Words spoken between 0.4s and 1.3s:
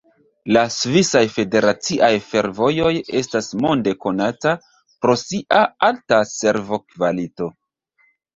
La Svisaj